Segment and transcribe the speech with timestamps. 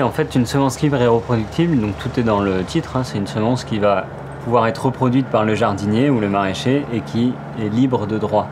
[0.00, 3.18] En fait, une semence libre et reproductible, donc tout est dans le titre, hein, c'est
[3.18, 4.06] une semence qui va
[4.44, 8.44] pouvoir être reproduite par le jardinier ou le maraîcher et qui est libre de droit.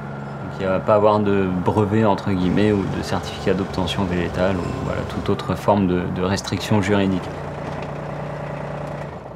[0.43, 4.57] Donc il ne va pas avoir de brevet entre guillemets ou de certificat d'obtention végétale
[4.57, 7.23] ou voilà, toute autre forme de, de restriction juridique.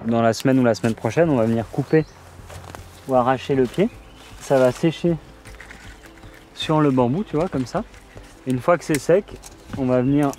[0.06, 2.04] Dans la semaine ou la semaine prochaine, on va venir couper
[3.08, 3.88] ou arracher le pied.
[4.40, 5.16] Ça va sécher
[6.54, 7.82] sur le bambou, tu vois, comme ça.
[8.46, 9.24] Une fois que c'est sec,
[9.78, 10.30] on va venir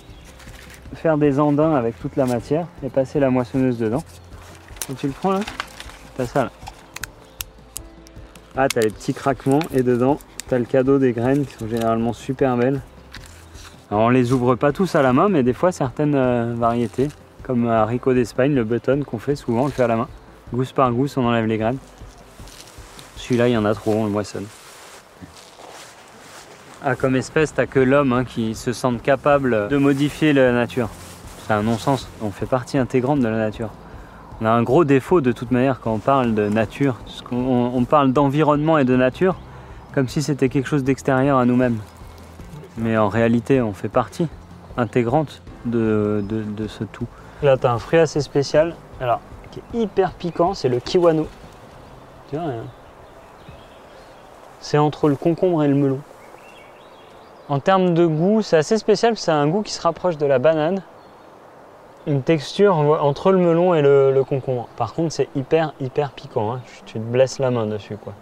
[0.94, 4.02] faire des andins avec toute la matière et passer la moissonneuse dedans.
[4.98, 5.40] Tu le prends là?
[6.16, 6.50] T'as ça là.
[8.56, 12.12] Ah, t'as les petits craquements et dedans, t'as le cadeau des graines qui sont généralement
[12.12, 12.80] super belles.
[13.90, 17.08] Alors on les ouvre pas tous à la main, mais des fois certaines euh, variétés,
[17.42, 20.08] comme haricot d'Espagne, le button qu'on fait souvent, on le fait à la main.
[20.54, 21.78] Gousse par gousse, on enlève les graines.
[23.16, 24.46] Celui-là, il y en a trop, on le moissonne.
[26.84, 30.88] Ah, comme espèce, t'as que l'homme hein, qui se sente capable de modifier la nature.
[31.46, 32.08] C'est un non-sens.
[32.22, 33.70] On fait partie intégrante de la nature.
[34.40, 36.96] On a un gros défaut de toute manière quand on parle de nature.
[37.32, 39.36] On, parle d'environnement et de nature
[39.94, 41.78] comme si c'était quelque chose d'extérieur à nous-mêmes.
[42.76, 44.28] Mais en réalité, on fait partie
[44.76, 46.22] intégrante de
[46.68, 47.06] ce tout.
[47.42, 51.26] Là, tu as un fruit assez spécial, alors, qui est hyper piquant, c'est le kiwano.
[52.30, 52.64] Tu vois, hein.
[54.60, 56.00] c'est entre le concombre et le melon.
[57.48, 60.16] En termes de goût, c'est assez spécial, parce que c'est un goût qui se rapproche
[60.18, 60.82] de la banane.
[62.08, 64.68] Une texture entre le melon et le, le concombre.
[64.76, 66.54] Par contre, c'est hyper, hyper piquant.
[66.54, 66.60] hein.
[66.86, 68.12] Tu te blesses la main dessus, quoi.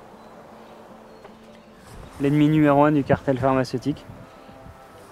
[2.20, 4.04] L'ennemi numéro un du cartel pharmaceutique,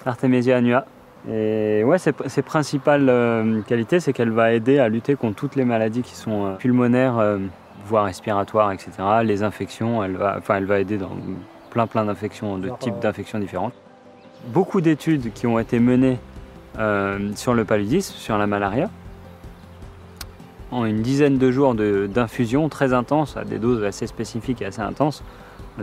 [0.07, 0.85] l'Artemisia annua.
[1.31, 5.57] Et ouais, ses, ses principales euh, qualités, c'est qu'elle va aider à lutter contre toutes
[5.57, 7.39] les maladies qui sont euh, pulmonaires, euh,
[7.87, 8.91] voire respiratoires, etc.
[9.25, 11.11] Les infections, elle va, enfin, elle va aider dans
[11.71, 13.75] plein plein d'infections, de types d'infections différentes.
[14.47, 16.19] Beaucoup d'études qui ont été menées
[16.79, 18.91] euh, sur le paludisme, sur la malaria,
[20.71, 24.81] en une dizaine de jours d'infusion très intense, à des doses assez spécifiques et assez
[24.81, 25.23] intenses,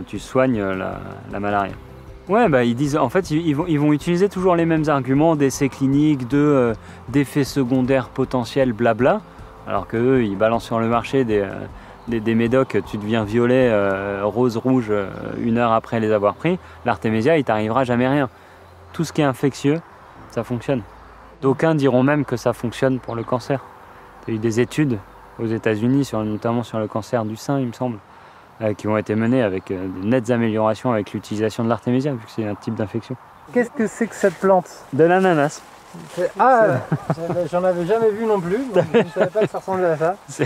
[0.06, 1.00] tu soignes la,
[1.32, 1.74] la malaria.
[2.28, 5.36] Ouais, bah ils disent, en fait, ils, vont, ils vont utiliser toujours les mêmes arguments
[5.36, 6.74] d'essais cliniques, de, euh,
[7.08, 9.20] d'effets secondaires potentiels, blabla,
[9.66, 11.50] alors qu'eux, ils balancent sur le marché des, euh,
[12.08, 15.08] des, médocs, tu deviens violet, euh, rose, rouge, euh,
[15.40, 16.58] une heure après les avoir pris.
[16.84, 18.28] L'artémésia, il t'arrivera jamais rien.
[18.92, 19.80] Tout ce qui est infectieux,
[20.30, 20.82] ça fonctionne.
[21.42, 23.60] D'aucuns diront même que ça fonctionne pour le cancer.
[24.26, 24.98] Il y a eu des études
[25.38, 27.98] aux États-Unis, notamment sur le cancer du sein, il me semble,
[28.60, 32.18] euh, qui ont été menées avec euh, de nettes améliorations avec l'utilisation de l'artémésia, vu
[32.18, 33.16] que c'est un type d'infection.
[33.54, 34.68] Qu'est-ce que c'est que cette plante?
[34.92, 35.62] De l'ananas.
[36.38, 36.66] Ah,
[37.50, 39.96] j'en avais jamais vu non plus, donc je ne savais pas que ça ressemblait à
[39.96, 40.16] ça.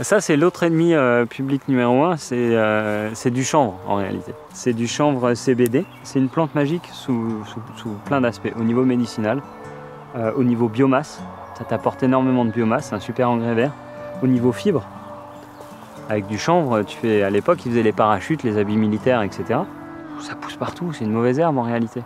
[0.00, 4.32] Ça, c'est l'autre ennemi euh, public numéro un, c'est euh, c'est du chanvre en réalité.
[4.52, 5.84] C'est du chanvre CBD.
[6.04, 7.42] C'est une plante magique sous,
[8.04, 8.52] plein d'aspects.
[8.56, 9.42] Au niveau médicinal,
[10.14, 11.20] euh, au niveau biomasse,
[11.58, 13.72] ça t'apporte énormément de biomasse, un super engrais vert.
[14.22, 14.84] Au niveau fibre,
[16.08, 19.60] avec du chanvre, tu fais, à l'époque, ils faisaient les parachutes, les habits militaires, etc.
[20.20, 22.02] Ça pousse partout, c'est une mauvaise herbe en réalité.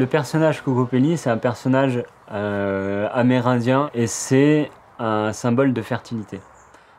[0.00, 2.02] Le personnage Cocopelli, c'est un personnage
[2.32, 6.40] euh, amérindien et c'est un symbole de fertilité.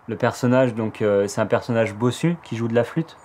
[0.07, 3.17] Le personnage, donc, euh, c'est un personnage bossu qui joue de la flûte.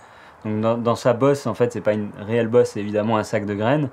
[0.47, 3.45] Dans, dans sa bosse, en fait, c'est pas une réelle bosse, c'est évidemment un sac
[3.45, 3.91] de graines.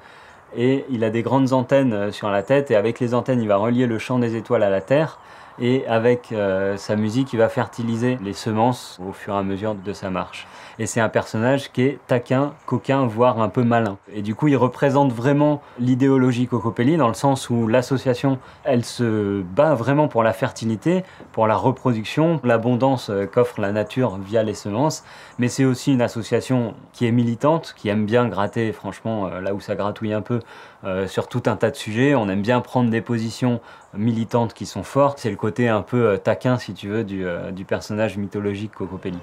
[0.56, 3.50] Et il a des grandes antennes euh, sur la tête, et avec les antennes, il
[3.50, 5.19] va relier le champ des étoiles à la terre.
[5.59, 9.75] Et avec euh, sa musique, il va fertiliser les semences au fur et à mesure
[9.75, 10.47] de sa marche.
[10.79, 13.97] Et c'est un personnage qui est taquin, coquin, voire un peu malin.
[14.11, 19.41] Et du coup, il représente vraiment l'idéologie Cocopelli dans le sens où l'association, elle se
[19.41, 24.55] bat vraiment pour la fertilité, pour la reproduction, l'abondance euh, qu'offre la nature via les
[24.55, 25.03] semences.
[25.38, 29.53] Mais c'est aussi une association qui est militante, qui aime bien gratter, franchement, euh, là
[29.53, 30.39] où ça gratouille un peu,
[30.85, 32.15] euh, sur tout un tas de sujets.
[32.15, 33.62] On aime bien prendre des positions
[33.95, 35.19] militantes qui sont fortes.
[35.19, 39.18] C'est le côté un peu euh, taquin, si tu veux, du, euh, personnage mythologique Cocopelli.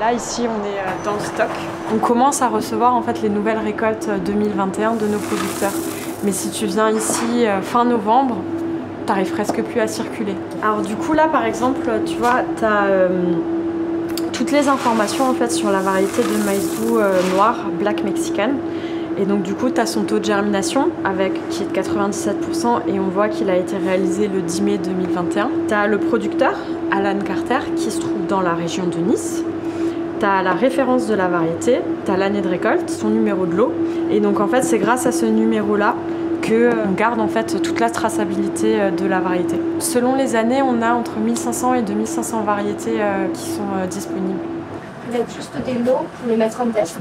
[0.00, 1.48] Là, ici, on est dans le stock.
[1.94, 5.72] On commence à recevoir en fait les nouvelles récoltes euh, 2021 de nos producteurs.
[6.24, 8.36] Mais si tu viens ici fin novembre,
[9.04, 10.34] t'arrives presque plus à circuler.
[10.62, 12.86] Alors du coup, là, par exemple, tu vois, t'as
[14.34, 18.50] toutes les informations en fait sur la variété de maïs doux euh, noir, Black Mexican.
[19.16, 22.88] Et donc du coup, tu as son taux de germination avec, qui est de 97%
[22.88, 25.50] et on voit qu'il a été réalisé le 10 mai 2021.
[25.68, 26.54] Tu as le producteur,
[26.90, 29.44] Alan Carter, qui se trouve dans la région de Nice.
[30.18, 33.72] Tu as la référence de la variété, tu l'année de récolte, son numéro de lot.
[34.10, 35.94] Et donc en fait, c'est grâce à ce numéro-là
[36.46, 39.60] qu'on garde en fait toute la traçabilité euh, de la variété.
[39.78, 44.40] Selon les années, on a entre 1500 et 2500 variétés euh, qui sont euh, disponibles.
[45.10, 46.98] Vous êtes juste des lots pour les mettre en test,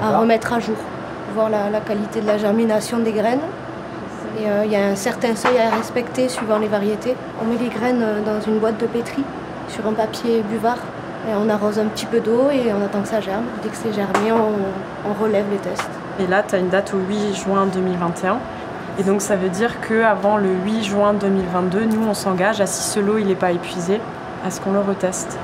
[0.00, 0.76] à remettre à jour,
[1.34, 3.40] voir la, la qualité de la germination des graines.
[4.38, 7.16] Et il y a un certain seuil à respecter suivant les variétés.
[7.42, 9.24] On met les graines dans une boîte de pétri
[9.68, 10.78] sur un papier buvard
[11.28, 13.44] et on arrose un petit peu d'eau et on attend que ça germe.
[13.62, 15.90] Dès que c'est germé, on, on relève les tests.
[16.20, 18.38] Et là, tu as une date au 8 juin 2021.
[18.98, 22.82] Et donc ça veut dire qu'avant le 8 juin 2022, nous on s'engage à si
[22.82, 24.00] ce lot il n'est pas épuisé,
[24.44, 25.38] à ce qu'on le reteste.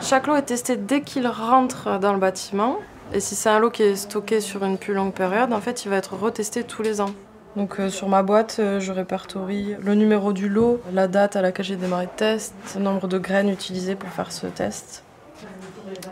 [0.00, 2.78] Chaque lot est testé dès qu'il rentre dans le bâtiment.
[3.12, 5.84] Et si c'est un lot qui est stocké sur une plus longue période, en fait
[5.84, 7.10] il va être retesté tous les ans.
[7.56, 11.42] Donc euh, sur ma boîte, euh, je répertorie le numéro du lot, la date à
[11.42, 15.04] laquelle j'ai démarré le test, le nombre de graines utilisées pour faire ce test.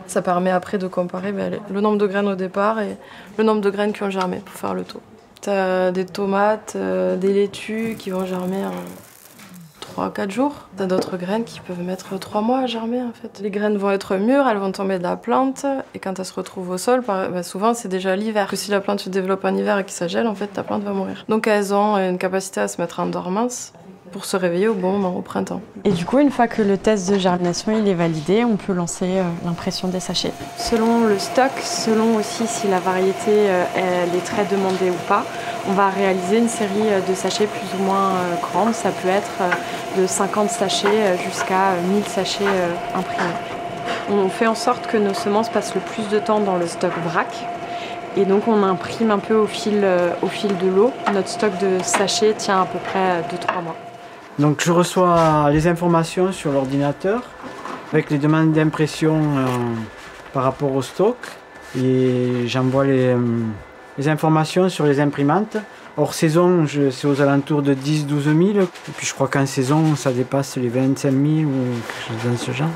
[0.05, 2.95] Ça permet après de comparer ben, le nombre de graines au départ et
[3.37, 5.01] le nombre de graines qui ont germé pour faire le taux.
[5.41, 10.53] T'as des tomates, euh, des laitues qui vont germer en 3-4 jours.
[10.77, 13.41] T'as d'autres graines qui peuvent mettre 3 mois à germer en fait.
[13.41, 15.65] Les graines vont être mûres, elles vont tomber de la plante
[15.95, 18.47] et quand elles se retrouvent au sol, bah, souvent c'est déjà l'hiver.
[18.47, 20.61] Que si la plante se développe en hiver et que ça gèle, en fait ta
[20.61, 21.25] plante va mourir.
[21.27, 23.73] Donc elles ont une capacité à se mettre en dormance
[24.11, 25.61] pour se réveiller au bon moment, au printemps.
[25.83, 28.73] Et du coup, une fois que le test de germination il est validé, on peut
[28.73, 30.33] lancer euh, l'impression des sachets.
[30.57, 35.25] Selon le stock, selon aussi si la variété euh, elle est très demandée ou pas,
[35.69, 38.11] on va réaliser une série euh, de sachets plus ou moins
[38.41, 38.73] grandes.
[38.73, 39.31] Ça peut être
[39.97, 42.43] de 50 sachets jusqu'à 1000 sachets
[42.95, 43.29] imprimés.
[44.09, 46.91] On fait en sorte que nos semences passent le plus de temps dans le stock
[47.05, 47.27] vrac,
[48.17, 49.85] et donc on imprime un peu au fil,
[50.21, 50.91] au fil de l'eau.
[51.13, 53.75] Notre stock de sachets tient à peu près 2-3 mois.
[54.41, 57.21] Donc je reçois les informations sur l'ordinateur
[57.93, 59.45] avec les demandes d'impression euh,
[60.33, 61.15] par rapport au stock
[61.77, 63.19] et j'envoie les, euh,
[63.99, 65.57] les, informations sur les imprimantes.
[65.95, 68.67] Hors saison, c'est aux alentours de 10-12 000 et
[68.97, 71.51] puis je crois qu'en saison ça dépasse les 25 000 ou
[71.85, 72.69] quelque chose dans ce genre.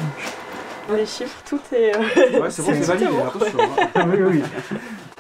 [0.95, 1.95] Les chiffres, tout est.
[1.95, 3.59] Euh, ouais, c'est bon, c'est validé, attention.
[3.95, 4.05] Hein.
[4.07, 4.43] oui, oui.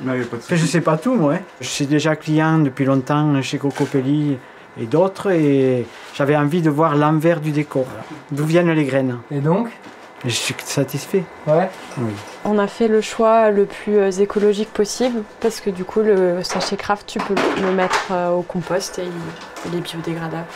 [0.03, 0.21] Mais
[0.51, 1.37] je sais pas tout, moi.
[1.59, 4.37] Je suis déjà client depuis longtemps chez Cocopelli
[4.79, 7.85] et d'autres, et j'avais envie de voir l'envers du décor,
[8.31, 9.19] d'où viennent les graines.
[9.31, 9.69] Et donc
[10.23, 11.23] Je suis satisfait.
[11.45, 11.69] Ouais.
[11.97, 12.11] Oui.
[12.45, 16.41] On a fait le choix le plus euh, écologique possible parce que du coup le
[16.43, 19.05] sachet craft tu peux le mettre euh, au compost et
[19.67, 20.47] il est biodégradable.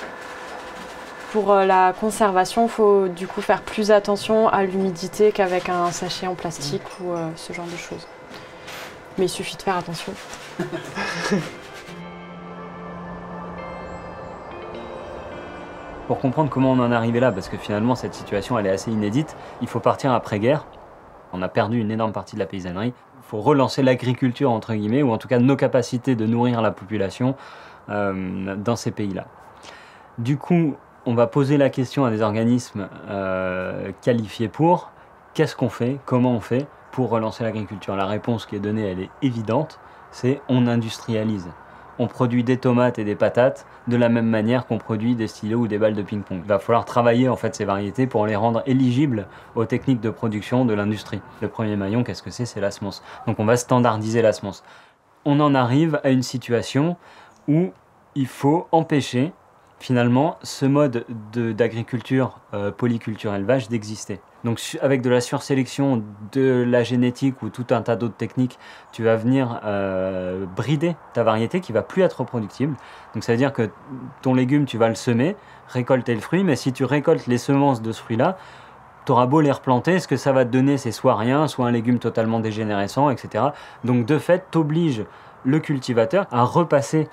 [1.32, 5.92] Pour euh, la conservation, il faut du coup faire plus attention à l'humidité qu'avec un
[5.92, 8.08] sachet en plastique ou ce genre de choses.
[9.20, 10.14] Mais il suffit de faire attention.
[16.10, 18.72] pour comprendre comment on en est arrivé là, parce que finalement cette situation elle est
[18.72, 20.66] assez inédite, il faut partir après-guerre.
[21.34, 22.96] On a perdu une énorme partie de la paysannerie.
[23.20, 26.72] Il faut relancer l'agriculture, entre guillemets, ou en tout cas nos capacités de nourrir la
[26.72, 27.36] population
[27.90, 29.28] euh, dans ces pays-là.
[30.18, 34.90] Du coup, on va poser la question à des organismes euh, qualifiés pour
[35.36, 37.96] qu'est-ce qu'on fait, comment on fait pour relancer l'agriculture?
[37.96, 41.50] La réponse qui est donnée, elle est évidente, c'est on industrialise
[42.00, 45.60] on produit des tomates et des patates de la même manière qu'on produit des stylos
[45.60, 46.40] ou des balles de ping-pong.
[46.42, 50.10] Il va falloir travailler en fait ces variétés pour les rendre éligibles aux techniques de
[50.10, 51.22] production de l'industrie.
[51.42, 52.46] Le premier maillon, qu'est-ce que c'est?
[52.46, 53.04] C'est la semence.
[53.28, 54.64] Donc on va standardiser la semence.
[55.26, 56.96] On en arrive à une situation
[57.48, 57.72] où
[58.16, 59.34] il faut empêcher
[59.80, 64.22] finalement ce mode d'agriculture euh, polyculture élevage d'exister.
[64.44, 68.58] Donc avec de la sursélection, de la génétique ou tout un tas d'autres techniques,
[68.92, 72.76] tu vas venir euh, brider ta variété qui va plus être reproductible.
[73.14, 73.70] Donc ça veut dire que
[74.22, 75.36] ton légume, tu vas le semer,
[75.68, 78.38] récolter le fruit, mais si tu récoltes les semences de ce fruit-là,
[79.06, 81.68] tu auras beau les replanter, ce que ça va te donner, c'est soit rien, soit
[81.68, 83.46] un légume totalement dégénérescent, etc.
[83.84, 85.04] Donc de fait, t'oblige
[85.46, 87.10] le cultivateur à repasser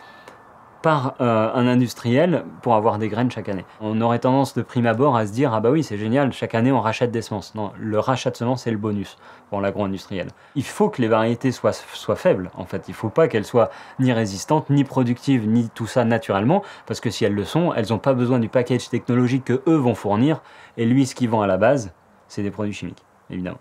[0.87, 3.65] par euh, un industriel pour avoir des graines chaque année.
[3.81, 6.55] On aurait tendance de prime abord à se dire ah bah oui c'est génial, chaque
[6.55, 7.57] année on rachète des semences.
[7.57, 9.17] Non, le rachat de semences c'est le bonus
[9.51, 10.29] pour l'agro-industriel.
[10.55, 12.85] Il faut que les variétés soient, soient faibles en fait.
[12.87, 17.11] Il faut pas qu'elles soient ni résistantes, ni productives, ni tout ça naturellement, parce que
[17.11, 20.41] si elles le sont, elles n'ont pas besoin du package technologique que eux vont fournir.
[20.77, 21.93] Et lui ce qu'ils vend à la base,
[22.29, 23.59] c'est des produits chimiques, évidemment.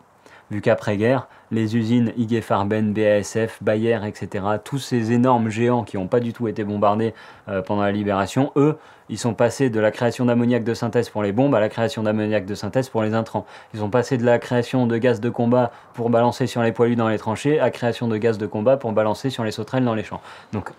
[0.51, 6.07] Vu qu'après-guerre, les usines IG Farben, BASF, Bayer, etc., tous ces énormes géants qui n'ont
[6.07, 7.13] pas du tout été bombardés
[7.47, 8.77] euh, pendant la libération, eux,
[9.09, 12.03] ils sont passés de la création d'ammoniac de synthèse pour les bombes à la création
[12.03, 13.45] d'ammoniac de synthèse pour les intrants.
[13.73, 16.95] Ils sont passés de la création de gaz de combat pour balancer sur les poilus
[16.95, 19.95] dans les tranchées à création de gaz de combat pour balancer sur les sauterelles dans
[19.95, 20.21] les champs.
[20.53, 20.71] Donc,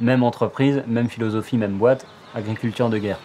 [0.00, 3.18] même entreprise, même philosophie, même boîte, agriculture de guerre.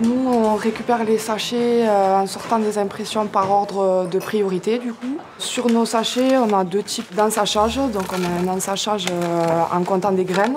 [0.00, 4.92] Nous, on récupère les sachets euh, en sortant des impressions par ordre de priorité du
[4.92, 5.18] coup.
[5.38, 7.76] Sur nos sachets, on a deux types d'ensachage.
[7.76, 10.56] Donc on a un ensachage euh, en comptant des graines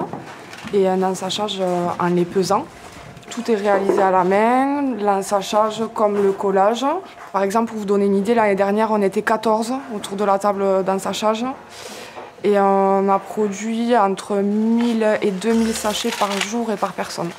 [0.73, 2.65] et un ensachage euh, en les pesant.
[3.29, 6.83] Tout est réalisé à la main, l'ensachage comme le collage.
[7.31, 10.39] Par exemple, pour vous donner une idée, l'année dernière, on était 14 autour de la
[10.39, 11.45] table d'ensachage.
[12.43, 17.29] Et on a produit entre 1000 et 2000 sachets par jour et par personne,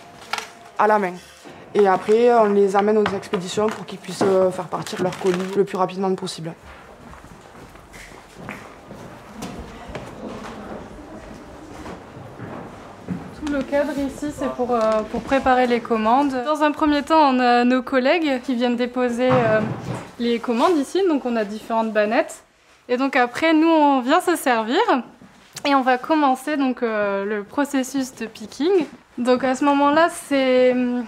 [0.79, 1.15] à la main.
[1.75, 5.37] Et après, on les amène aux expéditions pour qu'ils puissent euh, faire partir leur colis
[5.57, 6.55] le plus rapidement possible.
[13.39, 16.35] Tout le cadre ici, c'est pour, euh, pour préparer les commandes.
[16.47, 19.61] Dans un premier temps, on a nos collègues qui viennent déposer euh,
[20.19, 21.03] les commandes ici.
[21.07, 22.45] Donc, on a différentes bannettes.
[22.89, 24.81] Et donc, après, nous, on vient se servir.
[25.67, 28.87] Et on va commencer donc, le processus de picking.
[29.19, 31.05] Donc, à ce moment-là, c'est hum,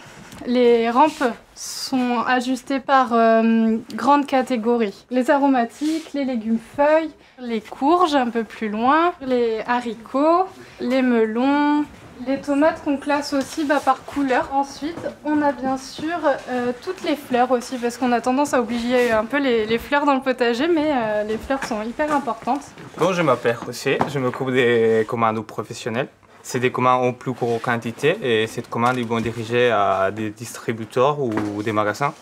[0.46, 5.04] les rampes sont ajustées par euh, grandes catégories.
[5.10, 10.46] Les aromatiques, les légumes feuilles, les courges un peu plus loin, les haricots,
[10.80, 11.84] les melons,
[12.26, 14.48] les tomates qu'on classe aussi bah, par couleur.
[14.52, 16.16] Ensuite, on a bien sûr
[16.48, 20.04] euh, toutes les fleurs aussi, parce qu'on a tendance à oublier un peu les, fleurs
[20.04, 22.62] dans le potager, mais euh, les fleurs sont hyper importantes.
[22.98, 26.08] Bon, je m'appelle José, je m'occupe des commandes professionnelles.
[26.52, 30.30] C'est des commandes en plus grande quantité et cette commande, ils vont diriger à des
[30.30, 32.12] distributeurs ou des magasins.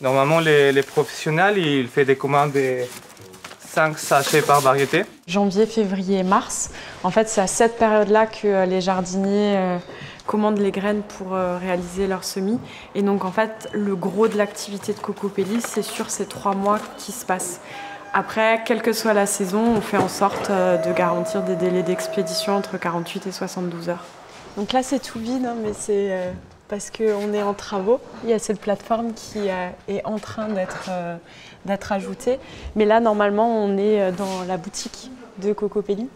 [0.00, 2.84] Normalement, les, professionnels, ils font des commandes de
[3.58, 5.02] 5 sachets par variété.
[5.26, 6.70] Janvier, février, mars.
[7.02, 9.78] En fait, c'est à cette période-là que euh, les jardiniers euh,
[10.28, 12.60] commandent les graines pour euh, réaliser leur semis.
[12.94, 16.78] Et donc, en fait, le gros de l'activité de Cocopelli, c'est sur ces trois mois
[16.98, 17.60] qui se passent.
[18.14, 21.82] Après, quelle que soit la saison, on fait en sorte euh, de garantir des délais
[21.82, 24.04] d'expédition entre 48 et 72 heures.
[24.58, 26.30] Donc là, c'est tout vide, hein, mais c'est euh,
[26.68, 28.00] parce qu'on est en travaux.
[28.24, 30.48] Il y a cette plateforme qui euh, est en train
[31.64, 32.38] d'être ajoutée.
[32.76, 36.06] Mais là, normalement, on est dans la boutique de Cocopelli.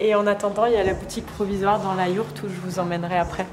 [0.00, 2.78] Et en attendant, il y a la boutique provisoire dans la yourte où je vous
[2.78, 3.46] emmènerai après.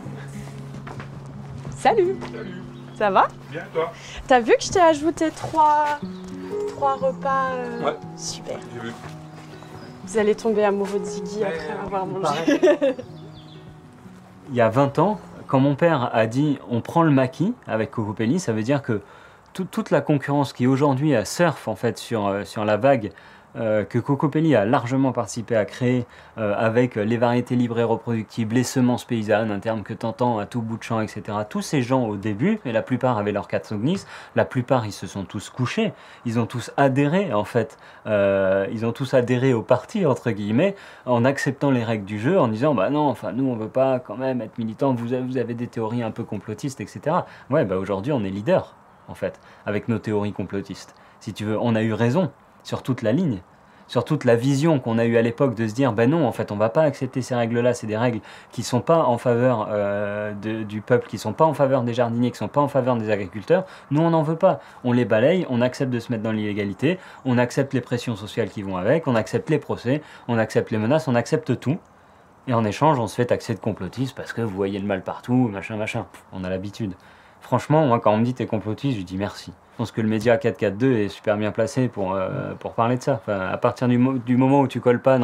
[1.77, 2.61] Salut Salut
[2.97, 3.27] Ça va?
[3.51, 3.91] Bien, toi?
[4.25, 5.99] T'as vu que je t'ai ajouté trois
[6.67, 7.51] trois repas.
[7.53, 7.97] Euh, ouais.
[8.15, 8.57] Super.
[8.73, 8.93] J'ai vu.
[10.05, 12.59] Vous allez tomber amoureux de Ziggy après avoir mangé.
[14.49, 17.91] Il y a 20 ans, quand mon père a dit on prend le maquis avec
[17.91, 19.01] Cocopelli, ça veut dire que
[19.53, 23.11] toute la concurrence qui aujourd'hui surfe en fait sur, euh, sur la vague
[23.57, 26.05] euh, que Cocopelli a largement participé à créer
[26.37, 30.45] euh, avec les variétés libres et reproductibles, les semences paysannes, un terme que t'entends à
[30.45, 31.23] tout bout de champ, etc.
[31.49, 34.03] Tous ces gens au début, et la plupart avaient leur Katsognis,
[34.35, 35.93] la plupart ils se sont tous couchés,
[36.25, 40.75] ils ont tous adhéré en fait, euh, ils ont tous adhéré au parti entre guillemets,
[41.05, 43.99] en acceptant les règles du jeu, en disant bah non, enfin nous on veut pas
[43.99, 47.17] quand même être militants, vous avez, vous avez des théories un peu complotistes, etc.
[47.49, 48.75] Ouais, bah aujourd'hui on est leader
[49.07, 50.95] en fait, avec nos théories complotistes.
[51.19, 52.29] Si tu veux, on a eu raison
[52.63, 53.39] sur toute la ligne,
[53.87, 56.31] sur toute la vision qu'on a eue à l'époque de se dire ben non, en
[56.31, 58.19] fait, on va pas accepter ces règles-là, c'est des règles
[58.51, 62.31] qui sont pas en faveur euh, du peuple, qui sont pas en faveur des jardiniers,
[62.31, 63.65] qui sont pas en faveur des agriculteurs.
[63.91, 64.59] Nous, on n'en veut pas.
[64.83, 68.49] On les balaye, on accepte de se mettre dans l'illégalité, on accepte les pressions sociales
[68.49, 71.77] qui vont avec, on accepte les procès, on accepte les menaces, on accepte tout.
[72.49, 75.01] Et en échange, on se fait taxer de complotiste parce que vous voyez le mal
[75.01, 76.05] partout, machin, machin.
[76.31, 76.93] On a l'habitude.
[77.41, 79.51] Franchement, moi, quand on me dit t'es complotiste, je dis merci.
[79.77, 83.03] Je pense que le média 442 est super bien placé pour, euh, pour parler de
[83.03, 83.21] ça.
[83.21, 85.19] Enfin, à partir du, moment où tu colles pas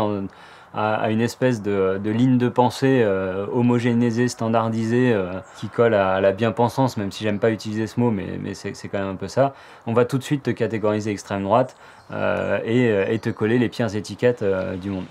[0.75, 6.31] à, une espèce de, ligne de pensée euh, homogénéisée, standardisée, euh, qui colle à, la
[6.33, 9.27] bien-pensance, même si j'aime pas utiliser ce mot, mais, mais c'est quand même un peu
[9.27, 9.55] ça,
[9.87, 11.75] on va tout de suite te catégoriser extrême droite
[12.11, 14.45] et, et, te coller les pires étiquettes
[14.79, 15.05] du monde.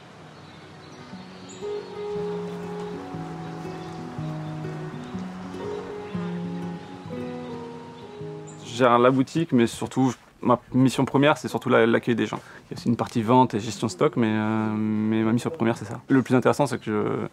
[8.72, 12.40] Gère la boutique, mais surtout, ma mission première, c'est surtout l'accueil des gens.
[12.70, 15.50] Il y a aussi une partie vente et gestion stock, mais, euh, mais ma mission
[15.50, 16.00] première, c'est ça.
[16.08, 17.28] Le plus intéressant, c'est que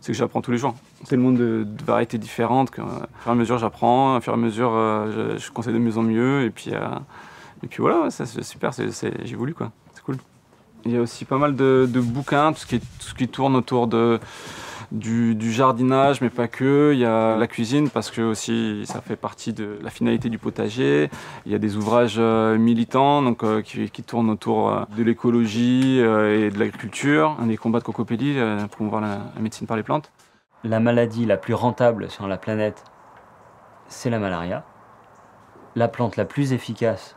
[0.00, 0.74] c'est que j'apprends tous les jours.
[1.04, 2.70] C'est le monde de, variétés différentes.
[2.70, 4.16] Que, au fur et à mesure, j'apprends.
[4.16, 6.44] Au fur et à mesure, euh, je, conseille de mieux en mieux.
[6.44, 6.80] Et puis, euh,
[7.62, 8.70] et puis voilà, c'est super.
[8.72, 9.70] J'ai voulu, quoi.
[9.92, 10.16] C'est cool.
[10.86, 13.54] Il y a aussi pas mal de, bouquins, tout ce, qui, tout ce qui tourne
[13.54, 14.18] autour de
[14.92, 16.92] du, jardinage, mais pas que.
[16.92, 20.38] Il y a la cuisine parce que aussi ça fait partie de la finalité du
[20.38, 21.10] potager.
[21.46, 25.98] Il y a des ouvrages euh, militants donc, euh, qui, tournent autour euh, de l'écologie
[25.98, 30.10] et de l'agriculture, des combats de cocopélie, pour promouvoir la, la médecine par les plantes.
[30.64, 32.84] La maladie la plus rentable sur la planète,
[33.88, 34.64] c'est la malaria.
[35.76, 37.16] La plante la plus efficace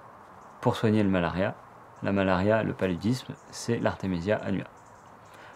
[0.62, 1.56] pour soigner le malaria,
[2.04, 4.73] la malaria, le paludisme, c'est l'Artemisia annua.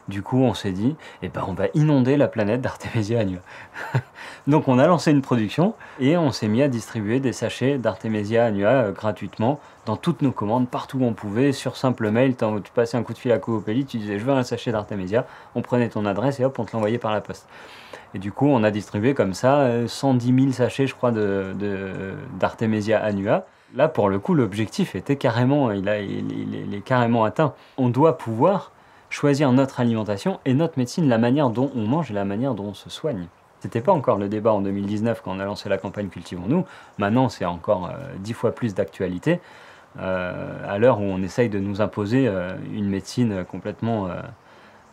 [0.08, 3.40] Du coup, on s'est dit, eh ben, on va inonder la planète d'Artemisia annua.
[4.48, 8.46] Donc, on a lancé une production et on s'est mis à distribuer des sachets d'Artemisia
[8.46, 12.36] annua euh, gratuitement dans toutes nos commandes, partout où on pouvait, sur simple mail.
[12.38, 15.26] Tu passais un coup de fil à Coopélie, tu disais, je veux un sachet d'Artemisia.
[15.56, 17.48] On prenait ton adresse et hop, on te l'envoyait par la poste.
[18.14, 23.00] Et du coup, on a distribué comme ça 110 euh, 000 sachets, je crois, d'Artemisia
[23.00, 23.46] de, annua.
[23.76, 27.54] Là, pour le coup, l'objectif était carrément, il, a, il est carrément atteint.
[27.78, 28.72] On doit pouvoir
[29.10, 32.66] choisir notre alimentation et notre médecine, la manière dont on mange et la manière dont
[32.66, 33.28] on se soigne.
[33.60, 36.66] C'était pas encore le débat en 2019 quand on a lancé la campagne Cultivons-nous.
[37.00, 39.40] Maintenant, c'est encore euh, dix fois plus d'actualité
[40.00, 44.10] euh, à l'heure où on essaye de nous imposer euh, une médecine complètement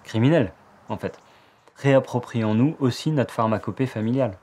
[0.02, 0.52] criminelle,
[0.88, 1.18] en fait.
[1.76, 4.38] Réapproprions-nous aussi notre pharmacopée familiale.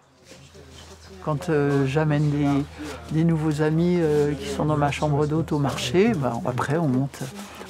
[1.24, 1.52] Quand
[1.86, 2.66] j'amène
[3.12, 4.00] des, nouveaux amis
[4.40, 7.22] qui sont dans ma chambre d'hôte au marché, ben, après on monte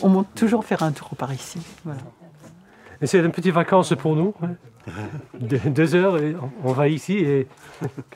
[0.03, 1.59] on monte toujours faire un tour par ici.
[3.01, 4.33] Et c'est une petite vacances pour nous.
[4.43, 4.55] Hein.
[5.39, 7.47] deux heures et on va ici et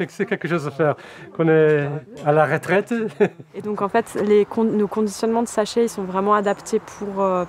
[0.07, 0.95] c'est quelque chose à faire.
[1.35, 1.89] Qu'on est
[2.25, 2.93] à la retraite.
[3.53, 7.45] Et donc en fait, les, nos conditionnements de sachets ils sont vraiment adaptés pour euh,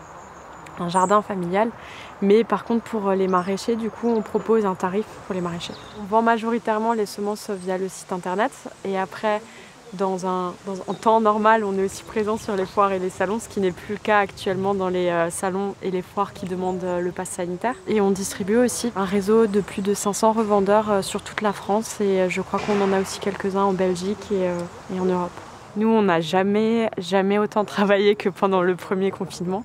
[0.78, 1.70] un jardin familial.
[2.22, 5.74] Mais par contre, pour les maraîchers, du coup, on propose un tarif pour les maraîchers.
[6.00, 8.52] On vend majoritairement les semences via le site internet
[8.84, 9.42] et après,
[9.92, 10.54] dans un,
[10.86, 13.60] en temps normal, on est aussi présent sur les foires et les salons, ce qui
[13.60, 17.00] n'est plus le cas actuellement dans les euh, salons et les foires qui demandent euh,
[17.00, 17.74] le pass sanitaire.
[17.86, 21.52] Et on distribue aussi un réseau de plus de 500 revendeurs euh, sur toute la
[21.52, 25.30] France et je crois qu'on en a aussi quelques-uns en Belgique et en Europe.
[25.76, 29.62] Nous, on n'a jamais, jamais autant travaillé que pendant le premier confinement.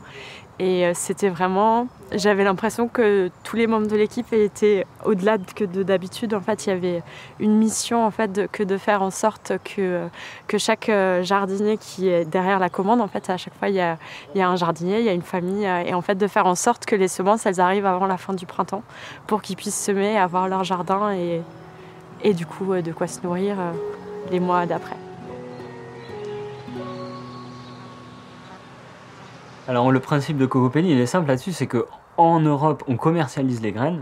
[0.60, 5.64] Et euh, c'était vraiment, j'avais l'impression que tous les membres de l'équipe étaient au-delà que
[5.64, 6.34] de d'habitude.
[6.34, 7.04] En fait, il y avait
[7.40, 10.08] une mission en fait que de faire en sorte que,
[10.48, 13.76] que chaque euh, jardinier qui est derrière la commande, en fait, à chaque fois il
[13.76, 13.98] y a,
[14.36, 16.28] il y a un jardinier, il y a une famille, euh, et en fait de
[16.28, 18.84] faire en sorte que les semences elles arrivent avant la fin du printemps
[19.28, 21.42] pour qu'ils puissent semer, avoir leur jardin et,
[22.24, 23.58] et du coup de quoi se nourrir
[24.32, 24.96] les mois d'après.
[29.68, 31.86] Alors le principe de Cocopelli, il est simple là-dessus, c'est que
[32.18, 34.02] en Europe, on commercialise les graines,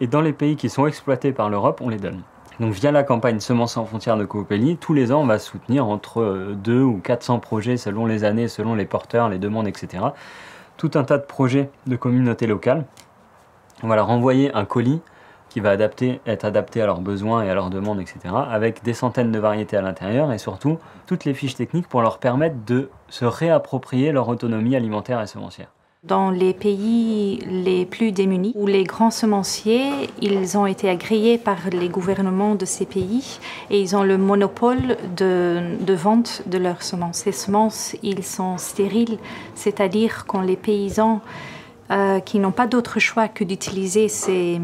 [0.00, 2.22] et dans les pays qui sont exploités par l'Europe, on les donne.
[2.60, 5.86] Donc via la campagne Semences sans frontières de Cocopelli, tous les ans, on va soutenir
[5.86, 10.04] entre 2 euh, ou 400 projets selon les années, selon les porteurs, les demandes, etc.
[10.76, 12.84] Tout un tas de projets de communautés locales.
[13.82, 15.00] On va leur envoyer un colis
[15.48, 18.94] qui va adapter, être adapté à leurs besoins et à leurs demandes, etc., avec des
[18.94, 22.90] centaines de variétés à l'intérieur et surtout toutes les fiches techniques pour leur permettre de
[23.08, 25.68] se réapproprier leur autonomie alimentaire et semencière.
[26.04, 29.90] Dans les pays les plus démunis, où les grands semenciers,
[30.22, 34.96] ils ont été agréés par les gouvernements de ces pays et ils ont le monopole
[35.16, 37.18] de, de vente de leurs semences.
[37.18, 39.18] Ces semences, ils sont stériles,
[39.56, 41.20] c'est-à-dire quand les paysans
[41.90, 44.60] euh, qui n'ont pas d'autre choix que d'utiliser ces,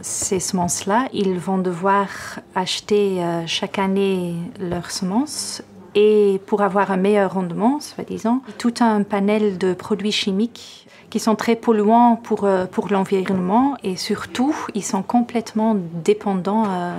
[0.00, 1.08] ces semences-là.
[1.12, 2.08] Ils vont devoir
[2.54, 5.62] acheter euh, chaque année leurs semences
[5.94, 10.83] et pour avoir un meilleur rendement, soi-disant, tout un panel de produits chimiques
[11.14, 16.92] qui sont très polluants pour, euh, pour l'environnement et surtout, ils sont complètement dépendants euh,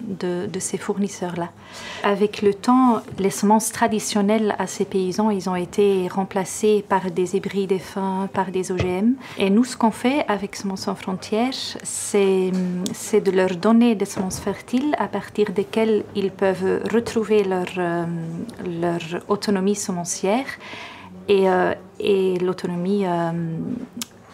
[0.00, 1.50] de, de, ces fournisseurs-là.
[2.02, 7.36] Avec le temps, les semences traditionnelles à ces paysans, ils ont été remplacés par des
[7.36, 9.12] hybrides fins, par des OGM.
[9.36, 11.52] Et nous, ce qu'on fait avec Semences sans frontières,
[11.82, 12.50] c'est,
[12.94, 18.06] c'est de leur donner des semences fertiles à partir desquelles ils peuvent retrouver leur, euh,
[18.80, 20.46] leur autonomie semencière
[21.28, 23.30] et, euh, et l'autonomie euh,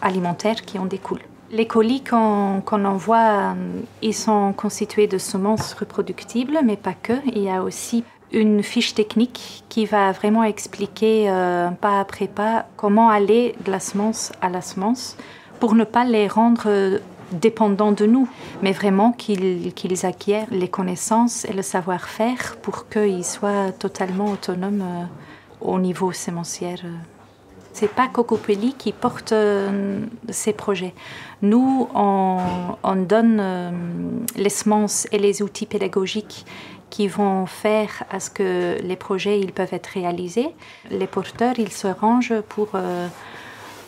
[0.01, 1.19] alimentaire qui en découle.
[1.51, 3.53] Les colis qu'on envoie, euh,
[4.01, 7.13] ils sont constitués de semences reproductibles, mais pas que.
[7.27, 11.31] Il y a aussi une fiche technique qui va vraiment expliquer
[11.79, 15.15] pas après pas comment aller de la semence à la semence
[15.59, 16.99] pour ne pas les rendre
[17.31, 18.27] dépendants de nous,
[18.63, 25.07] mais vraiment qu'ils acquièrent les connaissances et le savoir-faire pour qu'ils soient totalement autonomes
[25.67, 26.79] au niveau sémencière.
[27.75, 29.99] C'est pas Cocopelli qui porte euh,
[30.29, 30.93] ces projets.
[31.41, 33.71] Nous, on, donne euh,
[34.37, 36.45] les semences et les outils pédagogiques
[36.89, 40.55] qui vont faire à ce que les projets ils peuvent être réalisés.
[40.89, 43.09] Les porteurs, ils se rangent pour, euh,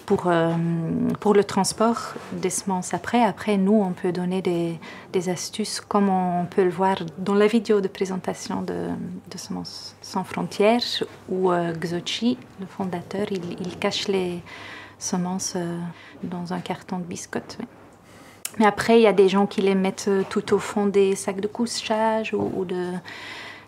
[0.08, 0.54] pour, euh,
[1.20, 3.22] pour le transport des semences après.
[3.22, 4.80] Après, nous, on peut donner des,
[5.12, 8.88] des, astuces comme on peut le voir dans la vidéo de présentation de,
[9.30, 10.82] de Semences sans frontières
[11.28, 14.42] où euh, Xochi, le fondateur, il, il, cache les
[14.98, 15.78] semences euh,
[16.24, 17.58] dans un carton de biscottes.
[18.60, 21.42] Mais après, il y a des gens qui les mettent tout au fond des sacs
[21.42, 22.94] de couchage ou, ou de...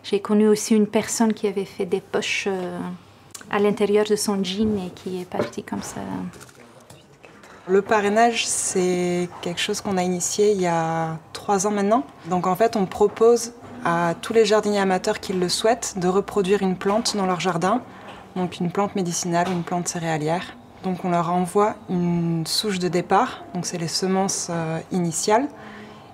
[0.03, 2.47] J'ai connu aussi une personne qui avait fait des poches
[3.49, 6.01] à l'intérieur de son jean et qui est parti comme ça.
[7.67, 12.03] Le parrainage, c'est quelque chose qu'on a initié il y a trois ans maintenant.
[12.27, 13.53] Donc en fait, on propose
[13.85, 17.81] à tous les jardiniers amateurs qui le souhaitent de reproduire une plante dans leur jardin,
[18.35, 20.55] donc une plante médicinale une plante céréalière.
[20.83, 25.47] Donc on leur envoie une souche de départ, donc c'est les semences euh, initiales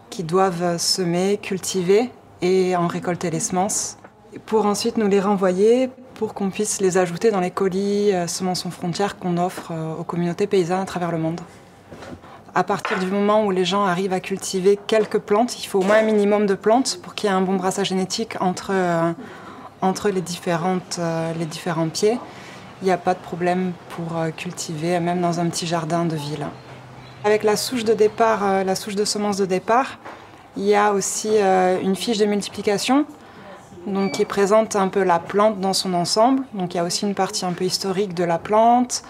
[0.10, 3.98] qui doivent semer, cultiver et en récolter les semences
[4.45, 8.63] pour ensuite nous les renvoyer pour qu'on puisse les ajouter dans les colis euh, semences
[8.63, 11.41] sans frontières qu'on offre euh, aux communautés paysannes à travers le monde.
[12.56, 15.84] À partir du moment où les gens arrivent à cultiver quelques plantes, il faut au
[15.84, 19.12] moins un minimum de plantes pour qu'il y ait un bon brassage génétique entre, euh,
[20.06, 22.17] les, les différents pieds.
[22.82, 26.45] Il n'y a pas de problème pour cultiver, même dans un petit jardin de ville.
[27.23, 29.97] Avec la souche de départ, la souche de semences de départ,
[30.58, 31.30] il y a aussi
[31.82, 33.06] une fiche de multiplication
[33.86, 36.43] donc qui présente un peu la plante dans son ensemble.
[36.54, 39.04] Donc il y a aussi une partie un peu historique de la plante.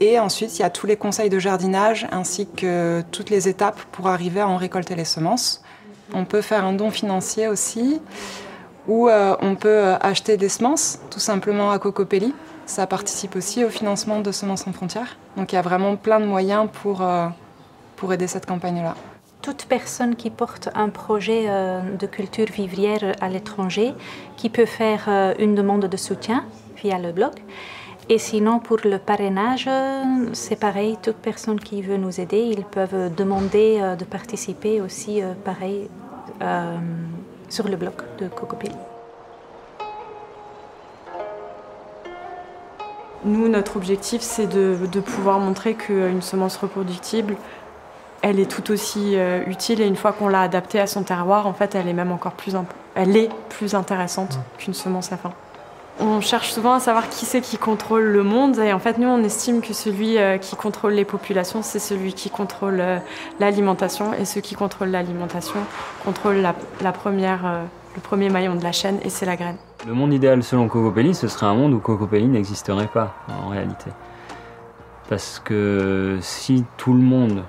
[0.00, 3.80] Et ensuite, il y a tous les conseils de jardinage ainsi que toutes les étapes
[3.92, 5.62] pour arriver à en récolter les semences.
[6.12, 8.00] On peut faire un don financier aussi,
[8.88, 12.34] ou euh, on peut euh, acheter des semences tout simplement à Cocopelli.
[12.66, 15.16] Ça participe aussi au financement de Semences sans frontières.
[15.36, 17.28] Donc il y a vraiment plein de moyens pour, euh,
[17.96, 18.94] pour aider cette campagne-là
[19.42, 23.92] toute personne qui porte un projet euh, de culture vivrière à l'étranger,
[24.36, 26.44] qui peut faire euh, une demande de soutien
[26.76, 27.32] via le blog.
[28.08, 29.68] Et sinon, pour le parrainage,
[30.32, 35.20] c'est pareil, toute personne qui veut nous aider, ils peuvent demander euh, de participer aussi,
[35.44, 35.88] pareil,
[37.48, 38.72] sur le blog de Cocopil.
[43.24, 47.36] Nous, notre objectif, c'est de, de, pouvoir montrer qu'une semence reproductible
[48.22, 51.46] elle est tout aussi euh, utile et une fois qu'on l'a adaptée à son terroir,
[51.46, 52.54] en fait, elle est même encore plus,
[52.94, 55.32] elle est plus intéressante qu'une semence à fin.
[56.00, 59.08] On cherche souvent à savoir qui c'est qui contrôle le monde et en fait nous
[59.08, 62.98] on estime que celui euh, qui contrôle les populations c'est celui qui contrôle euh,
[63.40, 65.60] l'alimentation et ceux qui contrôlent l'alimentation
[66.02, 67.42] contrôlent la, première,
[67.94, 69.58] le premier maillon de la chaîne et c'est la graine.
[69.86, 73.90] Le monde idéal selon Cocopelli ce serait un monde où Cocopelli n'existerait pas en réalité.
[75.10, 77.42] Parce que si tout le monde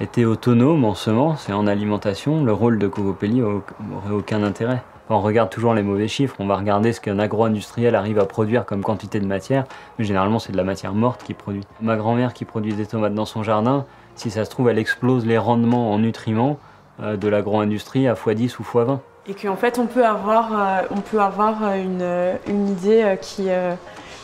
[0.00, 4.82] était autonome en semences et en alimentation, le rôle de Cocopelli aurait aucun intérêt.
[5.10, 8.66] On regarde toujours les mauvais chiffres, on va regarder ce qu'un agro-industriel arrive à produire
[8.66, 9.64] comme quantité de matière,
[9.98, 11.62] mais généralement c'est de la matière morte qui produit.
[11.80, 15.24] Ma grand-mère qui produit des tomates dans son jardin, si ça se trouve, elle explose
[15.24, 16.58] les rendements en nutriments
[17.02, 18.98] euh, de l'agro-industrie à x10 ou x20.
[19.28, 23.74] Et qu'en fait on peut avoir, euh, on peut avoir une, une idée qui, euh,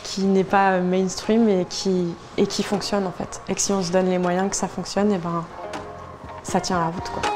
[0.03, 3.41] qui n'est pas mainstream et qui, et qui fonctionne en fait.
[3.49, 5.43] Et que si on se donne les moyens que ça fonctionne, et eh ben
[6.45, 7.09] ça tient la route.
[7.09, 7.34] Quoi.